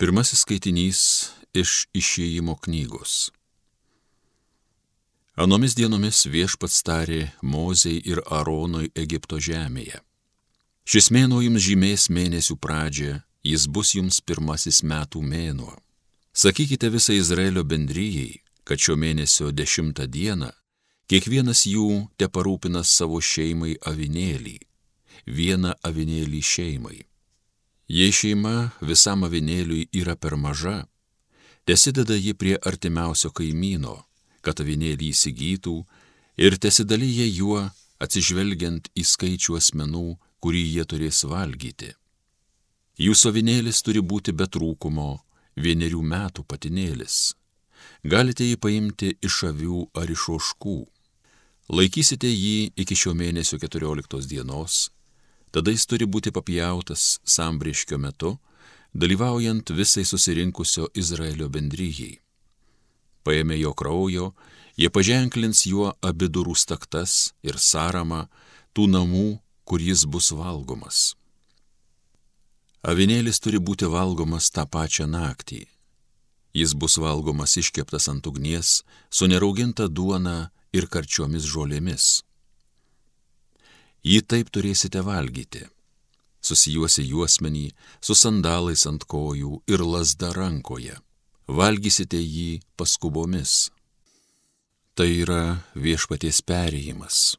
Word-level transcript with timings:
Pirmasis 0.00 0.46
skaitinys 0.46 1.00
iš 1.52 1.82
išėjimo 1.92 2.54
knygos. 2.64 3.28
Anomis 5.36 5.74
dienomis 5.76 6.22
viešpats 6.24 6.78
tarė 6.88 7.18
Mozei 7.44 7.98
ir 8.08 8.22
Aronui 8.24 8.88
Egipto 8.96 9.36
žemėje. 9.36 10.00
Šis 10.88 11.10
mėnuo 11.12 11.42
jums 11.44 11.66
žymės 11.66 12.06
mėnesių 12.16 12.56
pradžią, 12.64 13.18
jis 13.44 13.68
bus 13.68 13.92
jums 13.98 14.22
pirmasis 14.24 14.80
metų 14.80 15.20
mėnuo. 15.20 15.76
Sakykite 16.32 16.88
visai 16.96 17.18
Izraelio 17.20 17.66
bendryjei, 17.68 18.40
kad 18.64 18.80
šio 18.80 18.96
mėnesio 18.96 19.52
dešimtą 19.52 20.08
dieną 20.08 20.48
kiekvienas 21.12 21.66
jų 21.68 22.06
te 22.16 22.32
parūpina 22.32 22.86
savo 22.88 23.20
šeimai 23.20 23.76
avinėlį, 23.84 24.56
vieną 25.28 25.76
avinėlį 25.84 26.44
šeimai. 26.54 27.00
Jei 27.90 28.12
šeima 28.14 28.70
visam 28.86 29.24
avinėliui 29.26 29.88
yra 29.98 30.12
per 30.14 30.36
maža, 30.38 30.84
tesideda 31.66 32.14
ji 32.14 32.36
prie 32.38 32.52
artimiausio 32.70 33.32
kaimyno, 33.34 33.96
kad 34.46 34.62
avinėlį 34.62 35.08
įsigytų 35.10 35.74
ir 36.46 36.56
tesidalyja 36.62 37.26
juo 37.26 37.64
atsižvelgiant 37.98 38.86
į 38.94 39.06
skaičių 39.12 39.56
asmenų, 39.58 40.04
kurį 40.38 40.62
jie 40.76 40.84
turės 40.92 41.24
valgyti. 41.32 41.90
Jūsų 43.02 43.32
avinėlis 43.32 43.82
turi 43.82 44.04
būti 44.12 44.36
be 44.38 44.46
trūkumo, 44.46 45.10
vienerių 45.58 46.04
metų 46.14 46.46
patinėlis. 46.46 47.34
Galite 48.06 48.46
jį 48.46 48.62
paimti 48.62 49.16
iš 49.18 49.42
avių 49.50 49.82
ar 49.98 50.14
iš 50.14 50.28
oškų. 50.38 50.78
Laikysite 51.74 52.30
jį 52.30 52.70
iki 52.78 52.94
šio 52.94 53.18
mėnesio 53.18 53.58
14 53.58 54.30
dienos 54.30 54.86
tada 55.50 55.74
jis 55.74 55.86
turi 55.90 56.06
būti 56.06 56.32
papjautas 56.34 57.18
sambriškio 57.24 57.98
metu, 57.98 58.36
dalyvaujant 58.94 59.70
visai 59.70 60.04
susirinkusio 60.06 60.88
Izraelio 60.94 61.48
bendryjai. 61.48 62.18
Paėmė 63.26 63.60
jo 63.60 63.72
kraujo, 63.76 64.30
jie 64.80 64.90
paženklins 64.90 65.66
juo 65.66 65.92
abidurų 66.02 66.56
staktas 66.56 67.34
ir 67.42 67.58
sąramą 67.58 68.26
tų 68.74 68.86
namų, 68.90 69.40
kur 69.64 69.82
jis 69.82 70.06
bus 70.06 70.30
valgomas. 70.34 71.14
Avinėlis 72.80 73.42
turi 73.44 73.60
būti 73.60 73.90
valgomas 73.90 74.48
tą 74.50 74.64
pačią 74.64 75.04
naktį. 75.06 75.66
Jis 76.56 76.72
bus 76.74 76.96
valgomas 76.98 77.58
iškeptas 77.60 78.08
ant 78.10 78.26
ugnies, 78.26 78.80
su 79.10 79.28
nerauginta 79.30 79.86
duona 79.86 80.50
ir 80.72 80.88
karčiomis 80.90 81.44
žolėmis 81.46 82.22
jį 84.04 84.20
taip 84.24 84.50
turėsite 84.52 85.02
valgyti. 85.04 85.66
Susijuosi 86.40 87.04
juosmenį, 87.04 87.66
su 88.00 88.16
sandalais 88.16 88.86
ant 88.88 89.04
kojų 89.04 89.60
ir 89.68 89.84
lasda 89.84 90.32
rankoje. 90.32 90.96
Valgysite 91.46 92.20
jį 92.20 92.60
paskubomis. 92.80 93.68
Tai 94.96 95.08
yra 95.08 95.60
viešpaties 95.74 96.40
perėjimas. 96.46 97.36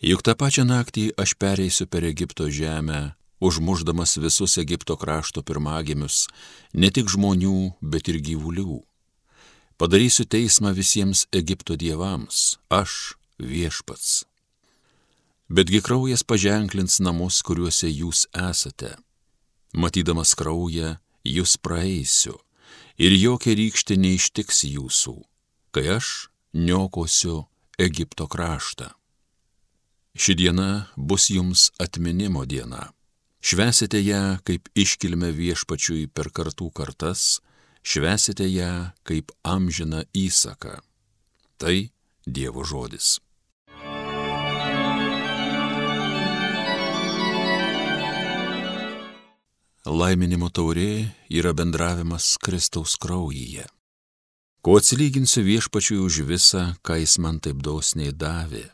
Juk 0.00 0.22
tą 0.24 0.36
pačią 0.36 0.64
naktį 0.68 1.10
aš 1.16 1.36
pereisiu 1.40 1.86
per 1.88 2.04
Egipto 2.04 2.48
žemę, 2.52 3.16
užmuždamas 3.40 4.16
visus 4.20 4.56
Egipto 4.60 4.96
krašto 4.96 5.42
pirmagimius, 5.42 6.26
ne 6.72 6.90
tik 6.92 7.08
žmonių, 7.12 7.76
bet 7.80 8.08
ir 8.12 8.20
gyvulių. 8.20 8.80
Padarysiu 9.76 10.24
teismą 10.24 10.72
visiems 10.76 11.26
Egipto 11.32 11.76
dievams, 11.76 12.56
aš 12.72 13.16
viešpats 13.40 14.24
betgi 15.48 15.80
kraujas 15.82 16.24
paženklins 16.26 16.98
namus, 17.00 17.42
kuriuose 17.46 17.90
jūs 17.90 18.26
esate. 18.32 18.96
Matydamas 19.76 20.34
kraują, 20.38 20.96
jūs 21.24 21.56
praeisiu 21.60 22.38
ir 22.98 23.12
jokia 23.12 23.54
rykštė 23.58 23.96
neištiks 24.00 24.64
jūsų, 24.70 25.16
kai 25.74 25.84
aš 25.98 26.28
niokosiu 26.56 27.44
Egipto 27.78 28.26
kraštą. 28.30 28.92
Ši 30.16 30.32
diena 30.32 30.88
bus 30.96 31.28
jums 31.28 31.68
atminimo 31.78 32.46
diena. 32.48 32.88
Švesite 33.44 34.00
ją 34.00 34.38
kaip 34.48 34.70
iškilmę 34.74 35.28
viešpačiui 35.36 36.06
per 36.08 36.32
kartų 36.32 36.70
kartas, 36.72 37.42
švesite 37.84 38.48
ją 38.48 38.96
kaip 39.04 39.30
amžiną 39.44 40.06
įsaką. 40.16 40.80
Tai 41.60 41.76
Dievo 42.26 42.64
žodis. 42.66 43.20
Laiminimo 49.86 50.48
taurė 50.50 51.14
yra 51.30 51.52
bendravimas 51.54 52.32
Kristaus 52.42 52.96
kraujyje. 52.98 53.68
Ko 54.58 54.72
atsilyginsiu 54.80 55.44
viešpačiui 55.46 56.00
už 56.02 56.24
visą, 56.26 56.62
ką 56.82 56.96
jis 56.98 57.14
man 57.22 57.38
taip 57.38 57.60
dosniai 57.62 58.10
davė. 58.10 58.64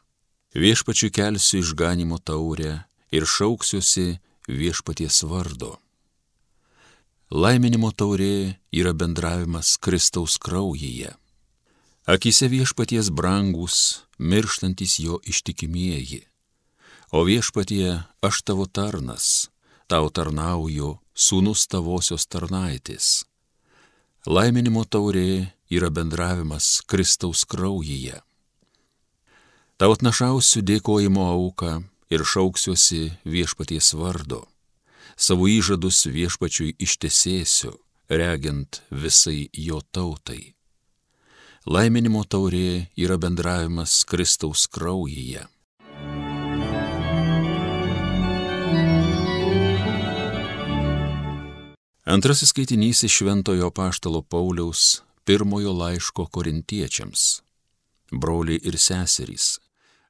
Viešpačiui 0.56 1.12
kelsiu 1.12 1.60
išganimo 1.60 2.16
taurę 2.16 2.86
ir 3.12 3.28
šauksiuosi 3.28 4.06
viešpaties 4.48 5.20
vardo. 5.28 5.74
Laiminimo 7.28 7.92
taurė 7.92 8.56
yra 8.72 8.96
bendravimas 8.96 9.76
Kristaus 9.76 10.38
kraujyje. 10.40 11.12
Akise 12.08 12.48
viešpaties 12.48 13.12
brangus, 13.12 14.00
mirštantis 14.16 14.96
jo 15.04 15.20
ištikimieji. 15.28 16.24
O 17.12 17.28
viešpatie 17.28 18.00
aš 18.24 18.42
tavo 18.48 18.64
tarnas, 18.64 19.52
tau 19.92 20.08
tarnauju 20.08 21.01
sūnus 21.14 21.66
tavosios 21.68 22.26
tarnaitės. 22.26 23.24
Laiminimo 24.26 24.84
taurė 24.84 25.52
yra 25.70 25.90
bendravimas 25.90 26.80
Kristaus 26.86 27.44
kraujyje. 27.44 28.20
Tau 29.76 29.96
atnašausiu 29.96 30.62
dėkojimo 30.62 31.24
auką 31.32 31.80
ir 32.12 32.22
šauksiuosi 32.22 33.12
viešpaties 33.24 33.92
vardo. 33.98 34.44
Savo 35.16 35.48
įžadus 35.50 36.06
viešpačiui 36.06 36.76
ištesėsiu, 36.80 37.74
regiant 38.08 38.80
visai 38.90 39.48
jo 39.52 39.80
tautai. 39.92 40.54
Laiminimo 41.66 42.24
taurė 42.24 42.88
yra 42.98 43.18
bendravimas 43.22 44.02
Kristaus 44.08 44.64
kraujyje. 44.66 45.44
Antrasis 52.04 52.48
skaitinys 52.48 53.04
iš 53.06 53.12
Šventojo 53.16 53.70
Paštalo 53.70 54.22
Pauliaus 54.22 55.02
pirmojo 55.24 55.72
laiško 55.72 56.26
korintiečiams. 56.26 57.42
Broliai 58.10 58.58
ir 58.62 58.74
seserys, 58.78 59.60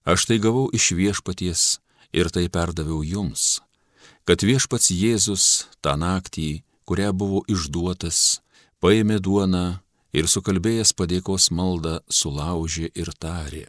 aš 0.05 0.25
tai 0.25 0.39
gavau 0.39 0.71
iš 0.73 0.91
viešpaties 0.97 1.65
ir 2.13 2.31
tai 2.33 2.49
perdaviau 2.49 3.03
jums, 3.05 3.61
kad 4.25 4.41
viešpats 4.41 4.89
Jėzus 4.89 5.69
tą 5.85 5.93
naktį, 6.01 6.65
kurią 6.89 7.13
buvo 7.13 7.45
išduotas, 7.45 8.41
paėmė 8.81 9.21
duoną 9.21 9.83
ir 10.17 10.33
sukalbėjęs 10.33 10.95
padėkos 10.97 11.51
maldą 11.53 12.01
sulaužė 12.09 12.89
ir 12.97 13.13
tarė. 13.21 13.69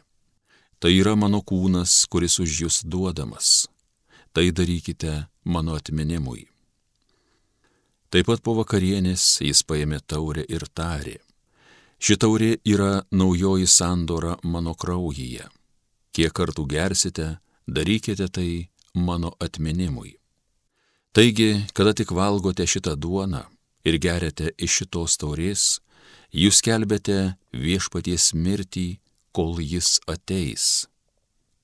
Tai 0.80 0.96
yra 0.96 1.12
mano 1.12 1.44
kūnas, 1.44 2.08
kuris 2.08 2.40
už 2.40 2.56
jūs 2.64 2.82
duodamas. 2.88 3.68
Tai 4.32 4.48
darykite 4.48 5.28
mano 5.44 5.76
atminimui. 5.76 6.53
Taip 8.14 8.28
pat 8.30 8.44
po 8.46 8.52
vakarienės 8.54 9.22
jis 9.42 9.64
paėmė 9.66 9.96
taurę 10.06 10.44
ir 10.46 10.62
tarė. 10.70 11.16
Ši 11.98 12.14
taurė 12.22 12.50
yra 12.62 13.00
naujoji 13.10 13.66
sandora 13.66 14.36
mano 14.46 14.76
kraujyje. 14.78 15.48
Kiek 16.14 16.30
kartų 16.30 16.62
gersite, 16.70 17.26
darykite 17.66 18.28
tai 18.30 18.68
mano 18.94 19.32
atminimui. 19.42 20.14
Taigi, 21.10 21.64
kada 21.74 21.90
tik 21.90 22.14
valgote 22.14 22.68
šitą 22.70 22.94
duoną 22.94 23.42
ir 23.82 23.98
geriate 23.98 24.54
iš 24.62 24.78
šitos 24.84 25.18
taurės, 25.18 25.66
jūs 26.30 26.62
kelbėte 26.62 27.34
viešpaties 27.50 28.30
mirtį, 28.38 29.00
kol 29.34 29.58
jis 29.58 29.98
ateis. 30.06 30.86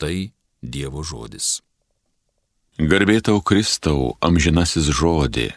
Tai 0.03 0.33
Dievo 0.61 1.07
žodis. 1.07 1.61
Garbėtau 2.75 3.39
Kristau, 3.39 4.17
amžinasis 4.19 4.91
žodė, 4.91 5.53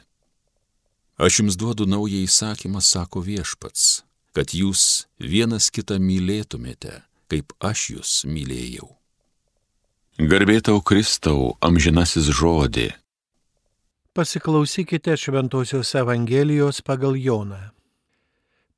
Aš 1.18 1.40
jums 1.40 1.58
duodu 1.58 1.86
naują 1.86 2.24
įsakymą, 2.26 2.82
sako 2.82 3.22
viešpats, 3.22 4.02
kad 4.34 4.50
jūs 4.50 5.06
vienas 5.22 5.70
kitą 5.70 6.00
mylėtumėte, 6.02 7.04
kaip 7.30 7.54
aš 7.62 7.90
jūs 7.94 8.12
mylėjau. 8.26 8.90
Garbėtau 10.18 10.82
Kristau, 10.82 11.54
amžinasis 11.62 12.32
žodė. 12.34 12.92
Pasiklausykite 14.14 15.14
Šventojios 15.18 15.94
Evangelijos 15.98 16.82
pagal 16.86 17.18
Joną. 17.18 17.62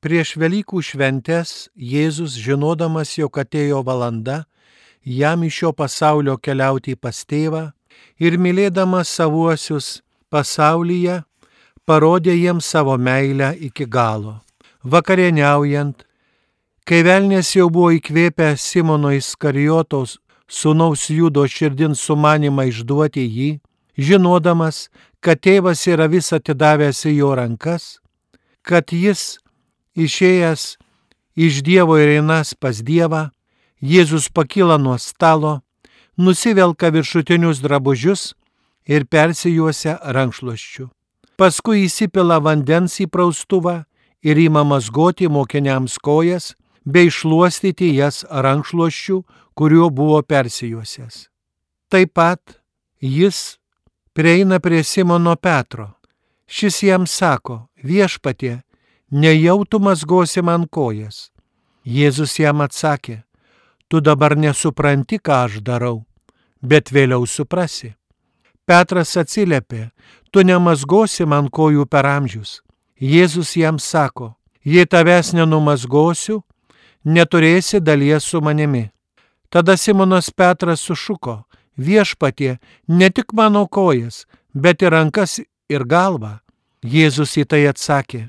Prieš 0.00 0.36
Velykų 0.36 0.80
šventes 0.80 1.68
Jėzus, 1.76 2.36
žinodamas, 2.36 3.16
jog 3.16 3.36
atėjo 3.40 3.80
valanda, 3.84 4.44
jam 5.04 5.44
iš 5.44 5.62
šio 5.62 5.72
pasaulio 5.72 6.36
keliauti 6.36 6.96
pas 6.96 7.24
tėvą 7.24 7.70
ir 8.20 8.36
mylėdamas 8.40 9.08
savuosius 9.08 10.02
pasaulyje, 10.28 11.22
parodė 11.86 12.34
jiems 12.34 12.66
savo 12.66 12.96
meilę 12.98 13.54
iki 13.68 13.86
galo. 13.86 14.40
Vakarieniaujant, 14.84 16.04
kai 16.86 17.02
velnės 17.06 17.54
jau 17.56 17.68
buvo 17.70 17.92
įkvėpę 17.96 18.54
Simono 18.58 19.12
Iskarijotos 19.14 20.18
sūnaus 20.46 21.08
Judo 21.10 21.46
širdin 21.46 21.94
sumanimą 21.98 22.68
išduoti 22.70 23.24
jį, 23.26 23.50
žinodamas, 23.98 24.88
kad 25.20 25.40
tėvas 25.42 25.86
yra 25.90 26.06
vis 26.10 26.32
atidavęs 26.32 27.04
į 27.10 27.16
jo 27.20 27.32
rankas, 27.38 27.98
kad 28.62 28.92
jis 28.92 29.38
išėjęs 29.96 30.76
iš 31.36 31.62
Dievo 31.66 31.98
ir 31.98 32.18
einas 32.18 32.54
pas 32.54 32.82
Dievą, 32.82 33.30
Jėzus 33.82 34.30
pakyla 34.32 34.78
nuo 34.80 34.96
stalo, 34.98 35.60
nusivelka 36.16 36.88
viršutinius 36.94 37.60
drabužius 37.60 38.32
ir 38.88 39.04
persijuosia 39.04 39.98
rankšluoščiu. 40.00 40.95
Paskui 41.36 41.84
įsipila 41.84 42.38
vandens 42.40 42.94
į 43.04 43.10
praustuvą 43.12 43.82
ir 44.24 44.38
įma 44.40 44.62
mazgoti 44.64 45.28
mokiniams 45.28 45.98
kojas 46.00 46.54
bei 46.86 47.10
šluostyti 47.12 47.90
jas 47.98 48.22
rankšluoščiu, 48.30 49.20
kuriuo 49.56 49.90
buvo 49.90 50.22
persijuosęs. 50.22 51.26
Taip 51.92 52.14
pat 52.16 52.40
jis 53.00 53.58
prieina 54.16 54.60
prie 54.60 54.82
Simono 54.84 55.36
Petro. 55.36 55.92
Šis 56.46 56.82
jam 56.82 57.06
sako, 57.06 57.66
viešpatie, 57.82 58.62
nejau 59.10 59.64
tu 59.64 59.80
mazgosi 59.82 60.42
man 60.42 60.64
kojas. 60.68 61.30
Jėzus 61.84 62.38
jam 62.40 62.62
atsakė, 62.64 63.22
tu 63.88 64.00
dabar 64.00 64.36
nesupranti, 64.38 65.18
ką 65.18 65.44
aš 65.46 65.60
darau, 65.62 66.06
bet 66.62 66.90
vėliau 66.90 67.26
suprasi. 67.26 67.94
Petras 68.66 69.14
atsiliepė, 69.14 69.92
tu 70.34 70.42
nemazgosi 70.42 71.22
man 71.26 71.46
kojų 71.46 71.86
per 71.86 72.06
amžius. 72.10 72.60
Jėzus 72.98 73.52
jam 73.54 73.78
sako, 73.78 74.32
jei 74.66 74.88
tavęs 74.90 75.30
nenumazgosiu, 75.38 76.40
neturėsi 77.04 77.78
dalies 77.80 78.26
su 78.26 78.40
manimi. 78.42 78.88
Tada 79.50 79.76
Simonas 79.76 80.32
Petras 80.34 80.82
sušuko, 80.82 81.44
viešpatie, 81.78 82.58
ne 82.88 83.10
tik 83.10 83.32
mano 83.32 83.66
kojas, 83.70 84.24
bet 84.52 84.82
ir 84.82 84.90
rankas 84.90 85.38
ir 85.70 85.86
galvą. 85.86 86.40
Jėzus 86.82 87.36
į 87.38 87.46
tai 87.46 87.64
atsakė, 87.70 88.28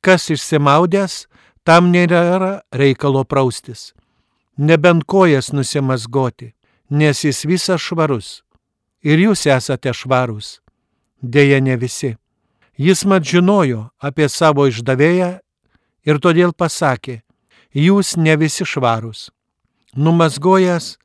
kas 0.00 0.30
išsimaudęs, 0.30 1.26
tam 1.66 1.90
nėra 1.90 2.62
reikalo 2.70 3.24
praustis, 3.26 3.92
nebent 4.56 5.04
kojas 5.06 5.52
nusimazgoti, 5.52 6.54
nes 6.90 7.22
jis 7.26 7.44
visas 7.44 7.82
švarus. 7.82 8.45
Ir 9.06 9.20
jūs 9.22 9.44
esate 9.46 9.92
švarūs. 9.94 10.56
Deja, 11.22 11.60
ne 11.62 11.76
visi. 11.78 12.16
Jis 12.76 13.04
mat 13.06 13.22
žinojo 13.22 13.86
apie 14.02 14.26
savo 14.28 14.66
išdavėją 14.66 15.28
ir 16.06 16.18
todėl 16.20 16.52
pasakė, 16.52 17.22
jūs 17.72 18.16
ne 18.18 18.34
visi 18.36 18.66
švarūs. 18.66 19.30
Numazgojęs 19.96 20.96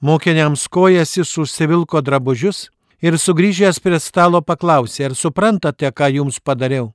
mokiniams 0.00 0.64
kojas 0.68 1.16
jis 1.18 1.36
užsivilko 1.38 2.00
drabužius 2.02 2.70
ir 3.04 3.18
sugrįžęs 3.20 3.78
prie 3.84 4.00
stalo 4.00 4.40
paklausė, 4.42 5.10
ar 5.10 5.14
suprantate, 5.14 5.92
ką 5.92 6.08
jums 6.16 6.40
padariau. 6.40 6.94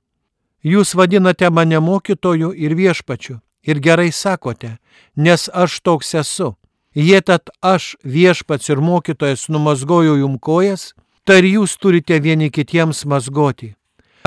Jūs 0.62 0.94
vadinate 0.98 1.48
mane 1.50 1.78
mokytoju 1.80 2.52
ir 2.52 2.74
viešpačiu 2.74 3.38
ir 3.62 3.78
gerai 3.78 4.10
sakote, 4.12 4.76
nes 5.16 5.48
aš 5.54 5.80
toks 5.80 6.14
esu. 6.18 6.52
Jei 6.94 7.22
tad 7.24 7.48
aš 7.64 7.96
viešpats 8.04 8.68
ir 8.68 8.80
mokytojas 8.84 9.48
numazgoju 9.48 10.18
jum 10.20 10.38
kojas, 10.38 10.92
tai 11.24 11.38
ir 11.40 11.48
jūs 11.56 11.78
turite 11.80 12.18
vieni 12.20 12.50
kitiems 12.52 13.04
mazgoti. 13.08 13.72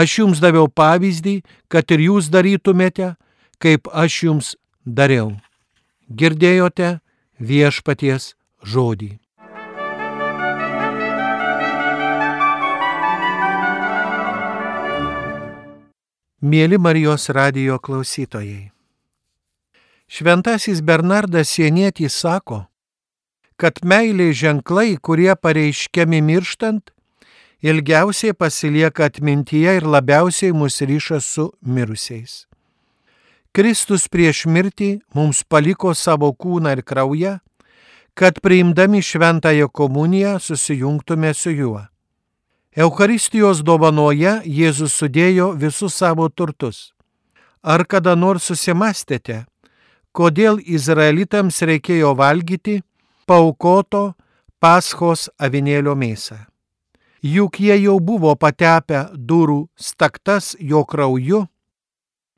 Aš 0.02 0.20
jums 0.20 0.42
daviau 0.42 0.68
pavyzdį, 0.68 1.42
kad 1.70 1.92
ir 1.94 2.08
jūs 2.10 2.32
darytumėte, 2.34 3.14
kaip 3.62 3.88
aš 3.94 4.24
jums 4.26 4.56
dariau. 4.86 5.36
Girdėjote 6.10 7.00
viešpaties 7.40 8.34
žodį. 8.66 9.16
Mėly 16.46 16.78
Marijos 16.78 17.30
radijo 17.34 17.80
klausytojai. 17.82 18.75
Šventasis 20.08 20.82
Bernardas 20.82 21.50
Sienietys 21.50 22.14
sako, 22.22 22.66
kad 23.58 23.80
meilės 23.82 24.38
ženklai, 24.38 24.98
kurie 25.02 25.34
pareiškiami 25.34 26.20
mirštant, 26.22 26.92
ilgiausiai 27.66 28.36
pasilieka 28.38 29.08
atmintyje 29.10 29.80
ir 29.80 29.88
labiausiai 29.90 30.54
mus 30.54 30.78
ryša 30.82 31.20
su 31.20 31.48
mirusiais. 31.62 32.46
Kristus 33.56 34.06
prieš 34.12 34.44
mirtį 34.46 35.00
mums 35.16 35.42
paliko 35.48 35.96
savo 35.96 36.30
kūną 36.36 36.76
ir 36.76 36.84
kraują, 36.84 37.40
kad 38.14 38.38
priimdami 38.44 39.02
šventąją 39.02 39.70
komuniją 39.70 40.38
susijungtume 40.40 41.34
su 41.34 41.52
juo. 41.52 41.82
Eucharistijos 42.76 43.64
dovanoje 43.64 44.42
Jėzus 44.46 44.94
sudėjo 45.00 45.54
visus 45.56 45.96
savo 45.96 46.30
turtus. 46.30 46.92
Ar 47.64 47.86
kada 47.88 48.14
nors 48.16 48.44
susimastėte, 48.52 49.46
kodėl 50.16 50.62
izraelitams 50.64 51.60
reikėjo 51.68 52.14
valgyti 52.16 52.80
paukoto 53.28 54.14
paschos 54.64 55.28
avinėlio 55.38 55.96
mėsą? 56.00 56.40
Juk 57.26 57.60
jie 57.60 57.76
jau 57.82 57.98
buvo 58.00 58.36
patepę 58.38 59.08
durų 59.18 59.66
staktas 59.76 60.54
jo 60.60 60.84
krauju 60.86 61.42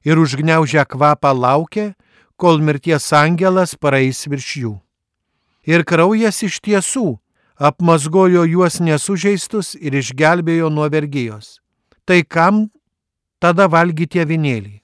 ir 0.07 0.19
užgneužę 0.21 0.85
kvapą 0.87 1.33
laukė, 1.35 1.91
kol 2.37 2.61
mirties 2.63 3.09
angelas 3.13 3.75
praeis 3.75 4.23
virš 4.29 4.49
jų. 4.61 4.73
Ir 5.67 5.83
kraujas 5.83 6.39
iš 6.47 6.61
tiesų 6.63 7.17
apmazgojo 7.57 8.45
juos 8.47 8.79
nesužeistus 8.79 9.73
ir 9.75 9.97
išgelbėjo 9.99 10.69
nuo 10.71 10.87
vergyjos. 10.87 11.57
Tai 12.07 12.21
kam 12.23 12.67
tada 13.43 13.67
valgyti 13.67 14.21
avinėlį? 14.23 14.77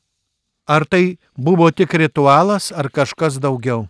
Ar 0.67 0.85
tai 0.85 1.17
buvo 1.35 1.69
tik 1.71 1.93
ritualas 1.93 2.71
ar 2.71 2.89
kažkas 2.89 3.39
daugiau? 3.39 3.87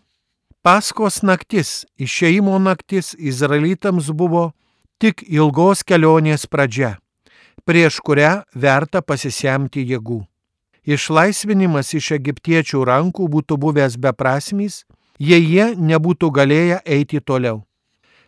Paskos 0.64 1.22
naktis, 1.22 1.86
išeimo 1.98 2.58
naktis 2.60 3.14
izraelitams 3.20 4.10
buvo 4.12 4.54
tik 4.98 5.26
ilgos 5.28 5.84
kelionės 5.84 6.48
pradžia, 6.48 6.96
prieš 7.68 8.00
kurią 8.00 8.46
verta 8.56 9.02
pasisemti 9.02 9.84
jėgų. 9.84 10.24
Išlaisvinimas 10.84 11.94
iš 11.94 12.14
egiptiečių 12.18 12.86
rankų 12.88 13.28
būtų 13.28 13.60
buvęs 13.60 14.00
beprasmys, 14.00 14.84
jei 15.20 15.44
jie 15.44 15.68
nebūtų 15.76 16.32
galėję 16.32 16.82
eiti 16.86 17.20
toliau 17.20 17.62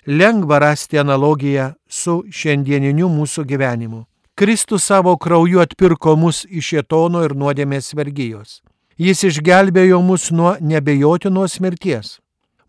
lengva 0.05 0.59
rasti 0.59 0.99
analogiją 0.99 1.73
su 1.89 2.23
šiandieniniu 2.29 3.09
mūsų 3.09 3.45
gyvenimu. 3.49 4.05
Kristus 4.35 4.83
savo 4.83 5.17
krauju 5.17 5.59
atpirko 5.59 6.15
mus 6.15 6.45
iš 6.49 6.73
etono 6.81 7.21
ir 7.23 7.31
nuodėmės 7.39 7.93
vergyjos. 7.95 8.59
Jis 8.99 9.23
išgelbėjo 9.29 10.01
mus 10.03 10.27
nuo 10.31 10.57
nebejotinos 10.59 11.55
mirties. 11.63 12.17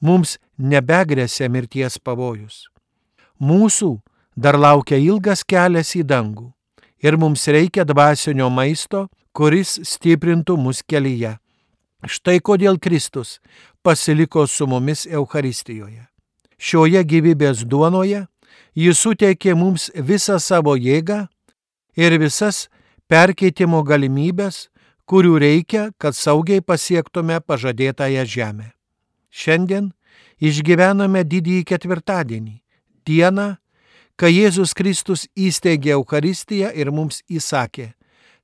Mums 0.01 0.37
nebegrėsia 0.59 1.51
mirties 1.51 1.99
pavojus. 1.99 2.69
Mūsų 3.43 3.97
dar 4.39 4.55
laukia 4.55 5.01
ilgas 5.03 5.43
kelias 5.43 5.91
į 5.99 6.05
dangų 6.07 6.53
ir 7.03 7.19
mums 7.19 7.49
reikia 7.51 7.83
dvasinio 7.83 8.47
maisto, 8.47 9.09
kuris 9.35 9.81
stiprintų 9.83 10.55
mus 10.57 10.87
kelyje. 10.87 11.35
Štai 12.07 12.39
kodėl 12.39 12.79
Kristus 12.79 13.41
pasiliko 13.83 14.47
su 14.47 14.71
mumis 14.71 15.03
Euharistijoje. 15.11 16.07
Šioje 16.59 17.03
gyvybės 17.03 17.67
duonoje 17.67 18.29
jis 18.79 19.03
suteikė 19.03 19.59
mums 19.59 19.91
visą 19.99 20.39
savo 20.39 20.77
jėgą 20.79 21.27
ir 21.97 22.19
visas 22.21 22.67
perkeitimo 23.09 23.83
galimybės, 23.83 24.69
kurių 25.07 25.37
reikia, 25.41 25.91
kad 25.99 26.17
saugiai 26.19 26.61
pasiektume 26.61 27.39
pažadėtąją 27.41 28.25
žemę. 28.27 28.73
Šiandien 29.31 29.93
išgyvename 30.43 31.23
didįjį 31.25 31.65
ketvirtadienį, 31.71 32.57
dieną, 33.07 33.49
kai 34.17 34.33
Jėzus 34.33 34.75
Kristus 34.75 35.27
įsteigė 35.37 35.95
Eucharistiją 35.97 36.73
ir 36.75 36.91
mums 36.91 37.23
įsakė, 37.29 37.93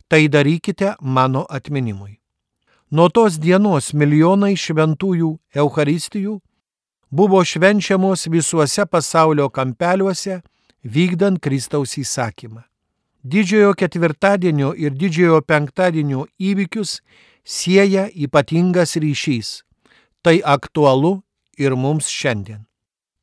tai 0.09 0.29
darykite 0.29 0.95
mano 1.01 1.47
atminimui. 1.49 2.19
Nuo 2.93 3.09
tos 3.09 3.39
dienos 3.41 3.95
milijonai 3.97 4.53
šventųjų 4.53 5.31
Eucharistijų 5.57 6.35
buvo 7.11 7.41
švenčiamos 7.45 8.27
visuose 8.29 8.85
pasaulio 8.87 9.49
kampeliuose, 9.49 10.43
vykdant 10.85 11.41
Kristaus 11.41 11.97
įsakymą. 11.97 12.72
Didžiojo 13.23 13.75
ketvirtadienio 13.79 14.73
ir 14.75 14.95
didžiojo 14.99 15.41
penktadienio 15.47 16.27
įvykius 16.43 16.99
sieja 17.45 18.09
ypatingas 18.11 18.97
ryšys. 18.99 19.63
Tai 20.23 20.41
aktualu 20.43 21.21
ir 21.59 21.75
mums 21.79 22.11
šiandien. 22.11 22.65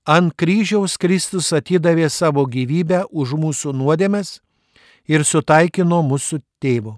Ant 0.07 0.33
kryžiaus 0.39 0.95
Kristus 0.97 1.51
atidavė 1.53 2.07
savo 2.09 2.45
gyvybę 2.47 3.03
už 3.11 3.35
mūsų 3.35 3.75
nuodėmes 3.75 4.39
ir 5.11 5.25
sutaikino 5.27 5.99
mūsų 6.07 6.39
tėvu. 6.63 6.95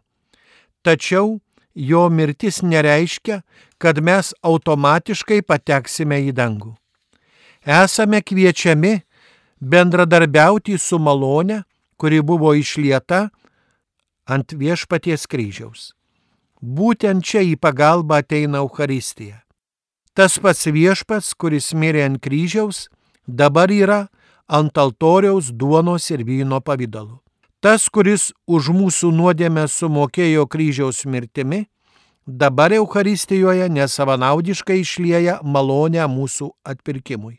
Tačiau 0.86 1.40
jo 1.74 2.04
mirtis 2.10 2.62
nereiškia, 2.62 3.42
kad 3.82 3.98
mes 3.98 4.34
automatiškai 4.44 5.42
pateksime 5.42 6.22
į 6.30 6.36
dangų. 6.38 6.76
Esame 7.66 8.22
kviečiami 8.22 9.02
bendradarbiauti 9.62 10.78
su 10.78 11.00
malone, 11.00 11.64
kuri 12.02 12.24
buvo 12.26 12.56
išlieta 12.58 13.28
ant 14.26 14.54
viešpaties 14.58 15.28
kryžiaus. 15.30 15.92
Būtent 16.62 17.22
čia 17.26 17.44
į 17.46 17.58
pagalbą 17.62 18.22
ateina 18.22 18.62
Euharistija. 18.66 19.44
Tas 20.18 20.40
pats 20.42 20.66
viešpats, 20.66 21.36
kuris 21.38 21.72
mirė 21.78 22.08
ant 22.10 22.22
kryžiaus, 22.22 22.88
dabar 23.26 23.70
yra 23.70 24.08
ant 24.50 24.78
altoriaus 24.78 25.52
duonos 25.54 26.10
ir 26.12 26.26
vyno 26.26 26.58
pavydalu. 26.62 27.22
Tas, 27.62 27.86
kuris 27.94 28.32
už 28.50 28.72
mūsų 28.74 29.12
nuodėmę 29.14 29.68
sumokėjo 29.70 30.48
kryžiaus 30.50 31.04
mirtimi, 31.06 31.68
dabar 32.26 32.74
Euharistijoje 32.74 33.70
nesavanaudiškai 33.70 34.80
išlieja 34.82 35.38
malonę 35.46 36.02
mūsų 36.10 36.50
atpirkimui. 36.66 37.38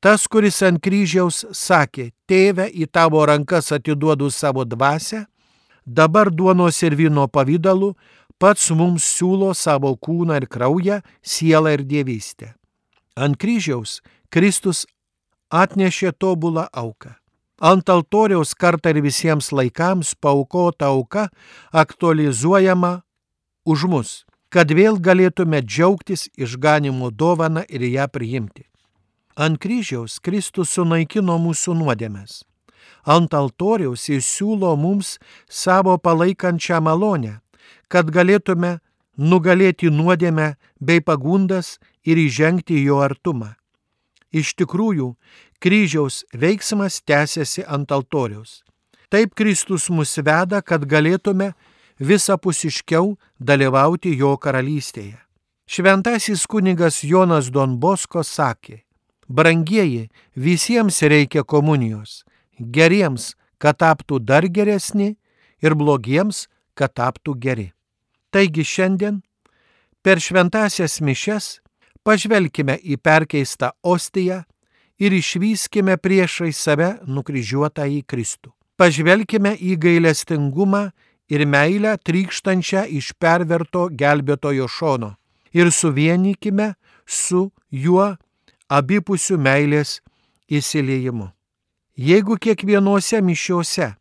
Tas, 0.00 0.28
kuris 0.30 0.60
ant 0.62 0.78
kryžiaus 0.78 1.42
sakė, 1.50 2.12
tėve, 2.30 2.68
į 2.70 2.86
tavo 2.86 3.24
rankas 3.26 3.72
atiduodu 3.74 4.28
savo 4.30 4.62
dvasę, 4.62 5.24
dabar 5.82 6.30
duonos 6.30 6.78
ir 6.86 6.94
vyno 6.94 7.26
pavydalu 7.26 7.96
pats 8.38 8.70
mums 8.70 9.08
siūlo 9.16 9.50
savo 9.58 9.90
kūną 9.98 10.36
ir 10.38 10.46
kraują, 10.46 11.00
sielą 11.22 11.74
ir 11.74 11.82
dievystę. 11.82 12.52
Ant 13.18 13.34
kryžiaus 13.42 13.98
Kristus 14.30 14.84
atnešė 15.50 16.12
tobulą 16.14 16.68
auką. 16.70 17.16
Ant 17.58 17.90
altoriaus 17.90 18.54
kartą 18.54 18.94
ir 18.94 19.02
visiems 19.02 19.50
laikams 19.50 20.14
paukota 20.14 20.92
auka 20.92 21.26
aktualizuojama 21.74 23.00
už 23.66 23.88
mus, 23.90 24.10
kad 24.54 24.70
vėl 24.70 25.02
galėtume 25.02 25.58
džiaugtis 25.66 26.28
išganimo 26.38 27.10
dovaną 27.10 27.66
ir 27.66 27.82
ją 27.82 28.06
priimti. 28.06 28.67
Ant 29.38 29.60
kryžiaus 29.62 30.18
Kristus 30.18 30.72
sunaikino 30.74 31.36
mūsų 31.38 31.76
nuodėmes. 31.78 32.40
Ant 33.06 33.34
altoriaus 33.38 34.08
jis 34.10 34.26
siūlo 34.26 34.72
mums 34.74 35.12
savo 35.46 35.94
palaikančią 36.02 36.80
malonę, 36.82 37.36
kad 37.86 38.10
galėtume 38.10 38.80
nugalėti 39.14 39.92
nuodėmę 39.94 40.48
bei 40.82 40.98
pagundas 40.98 41.76
ir 42.02 42.18
įžengti 42.18 42.80
jo 42.82 42.98
artumą. 43.04 43.52
Iš 44.34 44.56
tikrųjų, 44.58 45.12
kryžiaus 45.62 46.24
veiksmas 46.34 46.98
tęsiasi 47.06 47.62
ant 47.62 47.94
altoriaus. 47.94 48.64
Taip 49.08 49.38
Kristus 49.38 49.86
mus 49.88 50.18
veda, 50.18 50.60
kad 50.66 50.82
galėtume 50.82 51.52
visapusiškiau 52.02 53.14
dalyvauti 53.38 54.18
jo 54.18 54.34
karalystėje. 54.36 55.16
Šventasis 55.68 56.42
kunigas 56.50 57.04
Jonas 57.04 57.52
Donbosko 57.54 58.24
sakė, 58.24 58.82
brangieji, 59.28 60.08
visiems 60.34 61.02
reikia 61.02 61.44
komunijos, 61.44 62.24
geriems, 62.58 63.34
kad 63.58 63.78
taptų 63.82 64.20
dar 64.24 64.46
geresni 64.48 65.16
ir 65.62 65.74
blogiems, 65.74 66.46
kad 66.74 66.94
taptų 66.94 67.34
geri. 67.38 67.70
Taigi 68.30 68.64
šiandien 68.64 69.22
per 70.02 70.20
šventasias 70.22 71.00
mišes 71.00 71.58
pažvelkime 72.06 72.78
į 72.78 72.98
perkeistą 73.02 73.72
ostiją 73.82 74.42
ir 74.98 75.14
išvyskime 75.14 75.96
priešai 75.96 76.52
save 76.52 76.96
nukryžiuotą 77.06 77.86
į 77.98 78.02
Kristų. 78.06 78.52
Pažvelkime 78.78 79.56
į 79.58 79.74
gailestingumą 79.82 80.88
ir 81.28 81.44
meilę 81.46 81.96
trykštančią 81.98 82.84
iš 82.98 83.12
perverto 83.18 83.88
gelbėtojo 83.90 84.68
šono 84.70 85.16
ir 85.52 85.72
suvienykime 85.74 86.74
su 87.06 87.48
juo 87.70 88.14
abipusių 88.68 89.38
meilės 89.40 89.98
įsiliejimu. 90.48 91.30
Jeigu 91.98 92.36
kiekvienose 92.38 93.20
mišiuose 93.24 93.94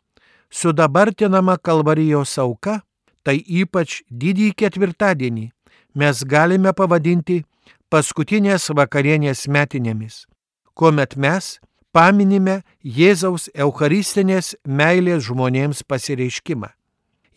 sudabartinama 0.49 1.57
kalvarijos 1.57 2.37
auka, 2.37 2.81
tai 3.23 3.39
ypač 3.41 4.01
didįjį 4.07 4.53
ketvirtadienį 4.61 5.49
mes 5.97 6.23
galime 6.23 6.71
pavadinti 6.77 7.41
paskutinės 7.91 8.69
vakarienės 8.75 9.47
metinėmis, 9.51 10.25
kuomet 10.77 11.17
mes 11.17 11.57
paminime 11.95 12.61
Jėzaus 12.83 13.49
Eucharistinės 13.55 14.53
meilės 14.63 15.25
žmonėms 15.27 15.83
pasireiškimą. 15.87 16.69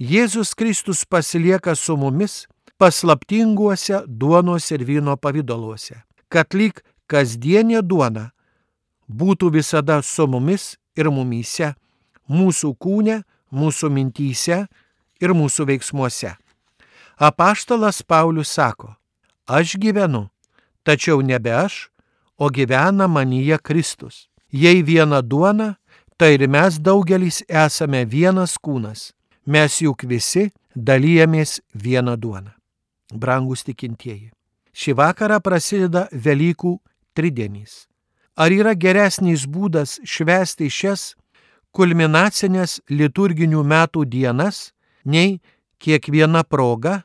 Jėzus 0.00 0.54
Kristus 0.56 1.04
pasilieka 1.04 1.74
su 1.76 1.96
mumis 1.96 2.46
paslaptinguose 2.80 4.04
duonos 4.06 4.70
ir 4.72 4.84
vyno 4.88 5.16
pavydaluose, 5.16 5.98
kad 6.28 6.54
lyg 6.56 6.80
kasdienė 7.10 7.82
duona 7.82 8.30
būtų 9.10 9.50
visada 9.58 10.00
su 10.06 10.26
mumis 10.30 10.76
ir 10.96 11.10
mumyse, 11.10 11.74
mūsų 12.30 12.74
kūne, 12.78 13.22
mūsų 13.50 13.90
mintyse 13.90 14.64
ir 15.20 15.34
mūsų 15.34 15.66
veiksmuose. 15.72 16.36
Apaštalas 17.18 18.02
Paulius 18.06 18.54
sako, 18.54 18.94
aš 19.46 19.74
gyvenu, 19.82 20.28
tačiau 20.86 21.20
nebe 21.20 21.52
aš, 21.52 21.90
o 22.38 22.48
gyvena 22.48 23.08
manyje 23.08 23.58
Kristus. 23.58 24.28
Jei 24.50 24.82
viena 24.82 25.20
duona, 25.22 25.76
tai 26.16 26.34
ir 26.38 26.48
mes 26.48 26.78
daugelis 26.80 27.42
esame 27.48 28.04
vienas 28.04 28.56
kūnas. 28.58 29.10
Mes 29.46 29.76
juk 29.82 30.06
visi 30.08 30.50
dalyjamės 30.74 31.60
vieną 31.74 32.16
duoną. 32.16 32.52
Brangus 33.12 33.64
tikintieji. 33.66 34.30
Šį 34.72 34.94
vakarą 34.96 35.40
prasideda 35.42 36.06
Velykų 36.12 36.78
tridienys. 37.14 37.86
Ar 38.36 38.52
yra 38.52 38.74
geresnis 38.74 39.46
būdas 39.46 39.98
švęsti 40.06 40.70
šias 40.70 41.14
kulminacinės 41.76 42.80
liturginių 42.90 43.62
metų 43.62 44.04
dienas, 44.08 44.70
nei 45.04 45.40
kiekviena 45.78 46.42
proga 46.44 47.02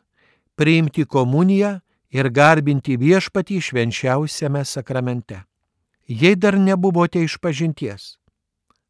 priimti 0.56 1.06
komuniją 1.06 1.80
ir 2.16 2.30
garbinti 2.32 2.98
viešpatį 2.98 3.60
švenčiausiame 3.62 4.64
sakramente. 4.66 5.44
Jei 6.08 6.36
dar 6.38 6.58
nebuvote 6.58 7.24
iš 7.26 7.40
pažinties, 7.42 8.16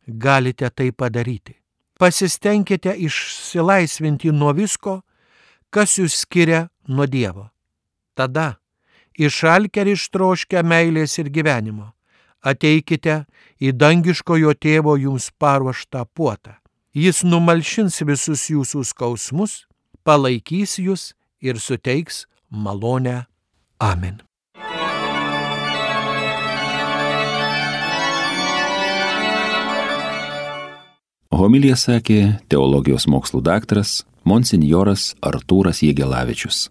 galite 0.06 0.70
tai 0.70 0.92
padaryti. 0.92 1.56
Pasistengkite 1.96 2.92
išsilaisvinti 2.92 4.34
nuo 4.36 4.52
visko, 4.52 5.00
kas 5.72 5.96
jūs 5.96 6.18
skiria 6.26 6.66
nuo 6.92 7.08
Dievo. 7.08 7.48
Tada, 8.16 8.60
išalkę 9.18 9.86
ir 9.86 9.94
ištroškę 9.96 10.64
meilės 10.64 11.18
ir 11.22 11.32
gyvenimo, 11.32 11.94
ateikite 12.44 13.24
į 13.60 13.74
dangiškojo 13.74 14.54
tėvo 14.60 15.00
jums 15.00 15.32
paruoštą 15.40 16.06
puotą 16.14 16.60
Jis 16.96 17.26
numalšins 17.28 17.98
visus 18.08 18.46
jūsų 18.48 18.86
skausmus, 18.88 19.66
palaikys 20.08 20.78
jūs 20.80 21.10
ir 21.44 21.60
suteiks 21.60 22.22
malonę. 22.48 23.26
Amen. 23.84 24.22
Homilija 31.36 31.76
sakė 31.76 32.22
teologijos 32.48 33.10
mokslų 33.12 33.44
daktaras 33.44 34.06
monsinjoras 34.24 35.12
Artūras 35.20 35.84
Jėgelavičius. 35.84 36.70